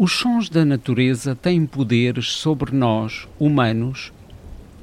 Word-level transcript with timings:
Os 0.00 0.12
sons 0.12 0.48
da 0.48 0.64
natureza 0.64 1.34
têm 1.34 1.66
poderes 1.66 2.30
sobre 2.30 2.70
nós, 2.70 3.26
humanos, 3.36 4.12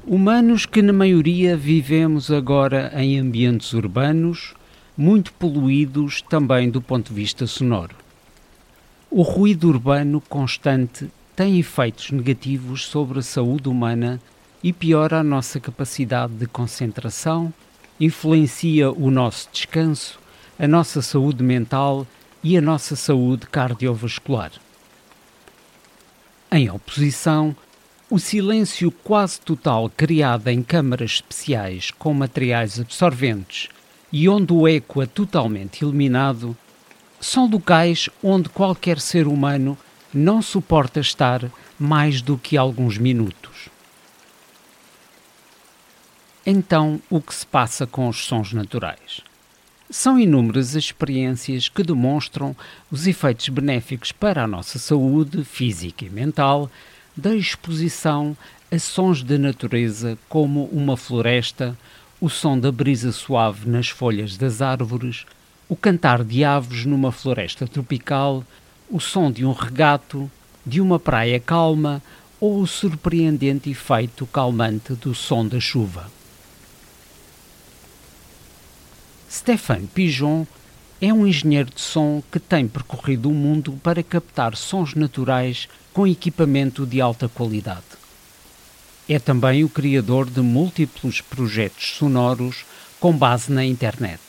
humanos 0.06 0.66
que 0.66 0.82
na 0.82 0.92
maioria 0.92 1.56
vivemos 1.56 2.30
agora 2.30 2.92
em 2.94 3.18
ambientes 3.18 3.72
urbanos, 3.72 4.52
muito 4.94 5.32
poluídos 5.32 6.20
também 6.20 6.68
do 6.68 6.82
ponto 6.82 7.08
de 7.08 7.14
vista 7.14 7.46
sonoro. 7.46 7.96
O 9.10 9.22
ruído 9.22 9.70
urbano 9.70 10.20
constante 10.20 11.10
tem 11.34 11.58
efeitos 11.58 12.10
negativos 12.10 12.84
sobre 12.84 13.20
a 13.20 13.22
saúde 13.22 13.70
humana 13.70 14.20
e 14.62 14.70
piora 14.70 15.20
a 15.20 15.24
nossa 15.24 15.58
capacidade 15.58 16.34
de 16.34 16.46
concentração, 16.46 17.50
influencia 17.98 18.90
o 18.90 19.10
nosso 19.10 19.48
descanso, 19.50 20.18
a 20.58 20.68
nossa 20.68 21.00
saúde 21.00 21.42
mental 21.42 22.06
e 22.44 22.54
a 22.58 22.60
nossa 22.60 22.94
saúde 22.94 23.46
cardiovascular. 23.46 24.52
Em 26.50 26.70
oposição, 26.70 27.56
o 28.08 28.20
silêncio 28.20 28.92
quase 28.92 29.40
total 29.40 29.90
criado 29.90 30.46
em 30.46 30.62
câmaras 30.62 31.12
especiais 31.12 31.90
com 31.90 32.14
materiais 32.14 32.78
absorventes 32.78 33.68
e 34.12 34.28
onde 34.28 34.52
o 34.52 34.68
eco 34.68 35.02
é 35.02 35.06
totalmente 35.06 35.84
eliminado 35.84 36.56
são 37.20 37.48
locais 37.48 38.08
onde 38.22 38.48
qualquer 38.48 39.00
ser 39.00 39.26
humano 39.26 39.76
não 40.14 40.40
suporta 40.40 41.00
estar 41.00 41.50
mais 41.76 42.22
do 42.22 42.38
que 42.38 42.56
alguns 42.56 42.96
minutos. 42.96 43.68
Então, 46.46 47.02
o 47.10 47.20
que 47.20 47.34
se 47.34 47.44
passa 47.44 47.88
com 47.88 48.08
os 48.08 48.24
sons 48.24 48.52
naturais? 48.52 49.20
São 49.88 50.18
inúmeras 50.18 50.70
as 50.70 50.84
experiências 50.84 51.68
que 51.68 51.82
demonstram 51.82 52.56
os 52.90 53.06
efeitos 53.06 53.48
benéficos 53.48 54.10
para 54.10 54.42
a 54.42 54.46
nossa 54.46 54.80
saúde 54.80 55.44
física 55.44 56.04
e 56.04 56.10
mental 56.10 56.68
da 57.16 57.32
exposição 57.32 58.36
a 58.70 58.78
sons 58.80 59.22
de 59.22 59.38
natureza 59.38 60.18
como 60.28 60.64
uma 60.72 60.96
floresta, 60.96 61.78
o 62.20 62.28
som 62.28 62.58
da 62.58 62.72
brisa 62.72 63.12
suave 63.12 63.70
nas 63.70 63.88
folhas 63.88 64.36
das 64.36 64.60
árvores, 64.60 65.24
o 65.68 65.76
cantar 65.76 66.24
de 66.24 66.44
aves 66.44 66.84
numa 66.84 67.12
floresta 67.12 67.68
tropical, 67.68 68.42
o 68.90 68.98
som 68.98 69.30
de 69.30 69.44
um 69.44 69.52
regato, 69.52 70.28
de 70.64 70.80
uma 70.80 70.98
praia 70.98 71.38
calma 71.38 72.02
ou 72.40 72.60
o 72.60 72.66
surpreendente 72.66 73.70
efeito 73.70 74.26
calmante 74.26 74.94
do 74.94 75.14
som 75.14 75.46
da 75.46 75.60
chuva. 75.60 76.15
Stéphane 79.36 79.86
Pigeon 79.86 80.46
é 80.98 81.12
um 81.12 81.26
engenheiro 81.26 81.70
de 81.70 81.80
som 81.82 82.22
que 82.32 82.40
tem 82.40 82.66
percorrido 82.66 83.28
o 83.28 83.34
mundo 83.34 83.78
para 83.82 84.02
captar 84.02 84.56
sons 84.56 84.94
naturais 84.94 85.68
com 85.92 86.06
equipamento 86.06 86.86
de 86.86 87.02
alta 87.02 87.28
qualidade. 87.28 87.84
É 89.06 89.18
também 89.18 89.62
o 89.62 89.68
criador 89.68 90.30
de 90.30 90.40
múltiplos 90.40 91.20
projetos 91.20 91.96
sonoros 91.96 92.64
com 92.98 93.14
base 93.14 93.52
na 93.52 93.62
internet. 93.62 94.22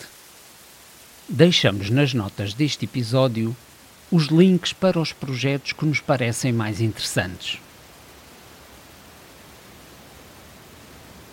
Deixamos 1.29 1.90
nas 1.90 2.13
notas 2.13 2.53
deste 2.53 2.84
episódio 2.84 3.56
os 4.12 4.25
links 4.25 4.73
para 4.73 5.00
os 5.00 5.13
projetos 5.13 5.72
que 5.72 5.85
nos 5.85 6.01
parecem 6.01 6.51
mais 6.51 6.81
interessantes. 6.81 7.59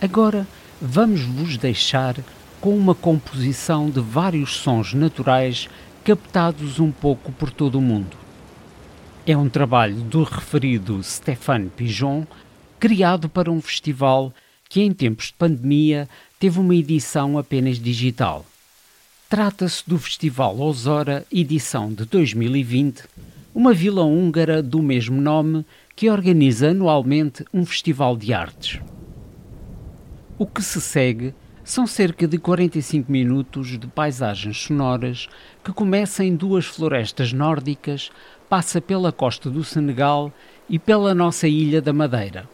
Agora 0.01 0.47
vamos 0.81 1.23
vos 1.23 1.57
deixar 1.57 2.17
com 2.65 2.75
uma 2.75 2.95
composição 2.95 3.91
de 3.91 4.01
vários 4.01 4.57
sons 4.57 4.95
naturais 4.95 5.69
captados 6.03 6.81
um 6.81 6.91
pouco 6.91 7.31
por 7.31 7.51
todo 7.51 7.75
o 7.75 7.83
mundo. 7.83 8.17
É 9.27 9.37
um 9.37 9.51
trabalho 9.51 9.97
do 9.97 10.23
referido 10.23 11.03
Stéphane 11.03 11.69
Pigeon, 11.69 12.25
criado 12.81 13.29
para 13.29 13.53
um 13.53 13.61
festival 13.61 14.33
que, 14.67 14.81
em 14.81 14.95
tempos 14.95 15.27
de 15.27 15.35
pandemia, 15.35 16.09
teve 16.41 16.59
uma 16.59 16.75
edição 16.75 17.37
apenas 17.37 17.79
digital. 17.79 18.47
Trata-se 19.29 19.83
do 19.87 19.99
Festival 19.99 20.59
Osora, 20.59 21.27
edição 21.31 21.93
de 21.93 22.07
2020, 22.07 23.03
uma 23.55 23.75
vila 23.75 24.05
húngara 24.05 24.63
do 24.63 24.81
mesmo 24.81 25.21
nome 25.21 25.67
que 25.95 26.09
organiza 26.09 26.71
anualmente 26.71 27.45
um 27.53 27.67
festival 27.67 28.17
de 28.17 28.33
artes. 28.33 28.81
O 30.39 30.47
que 30.47 30.63
se 30.63 30.81
segue 30.81 31.35
são 31.65 31.87
cerca 31.87 32.29
de 32.29 32.37
45 32.37 33.11
minutos 33.11 33.79
de 33.79 33.87
paisagens 33.87 34.63
sonoras 34.63 35.29
que 35.65 35.73
começa 35.73 36.23
em 36.23 36.37
duas 36.37 36.67
florestas 36.67 37.33
nórdicas, 37.33 38.13
passa 38.51 38.83
pela 38.83 39.11
costa 39.11 39.49
do 39.49 39.65
Senegal 39.65 40.31
e 40.69 40.79
pela 40.79 41.15
nossa 41.15 41.49
ilha 41.49 41.81
da 41.81 41.93
Madeira, 41.93 42.47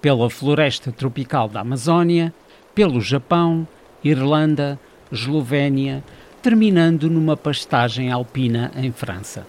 pela 0.00 0.30
floresta 0.30 0.92
tropical 0.92 1.48
da 1.48 1.60
Amazónia, 1.60 2.32
pelo 2.72 3.00
Japão, 3.00 3.66
Irlanda, 4.04 4.78
Eslovénia, 5.10 6.04
terminando 6.40 7.10
numa 7.10 7.36
pastagem 7.36 8.12
alpina 8.12 8.70
em 8.76 8.92
França. 8.92 9.44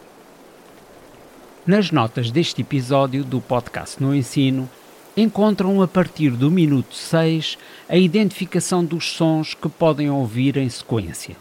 Nas 1.68 1.92
notas 1.92 2.32
deste 2.32 2.62
episódio 2.62 3.24
do 3.24 3.40
podcast 3.40 4.02
No 4.02 4.16
Ensino, 4.16 4.68
encontram 5.18 5.82
a 5.82 5.88
partir 5.88 6.30
do 6.30 6.52
minuto 6.52 6.94
6 6.94 7.58
a 7.90 7.98
identificação 7.98 8.86
dos 8.86 9.12
sons 9.12 9.56
que 9.56 9.68
podem 9.68 10.12
ouvir 10.12 10.56
em 10.58 10.70
sequência. 10.70 11.36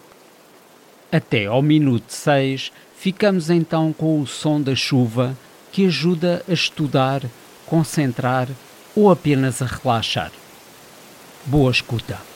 Até 1.12 1.44
ao 1.44 1.60
minuto 1.60 2.10
6 2.10 2.72
ficamos 2.96 3.50
então 3.50 3.92
com 3.92 4.20
o 4.20 4.26
som 4.26 4.60
da 4.60 4.74
chuva 4.74 5.36
que 5.70 5.84
ajuda 5.84 6.42
a 6.48 6.52
estudar, 6.54 7.22
concentrar 7.66 8.48
ou 8.96 9.10
apenas 9.10 9.60
a 9.60 9.66
relaxar. 9.66 10.32
Boa 11.44 11.70
escuta! 11.70 12.35